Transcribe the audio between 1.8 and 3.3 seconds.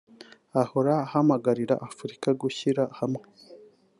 Afurika gushyira hamwe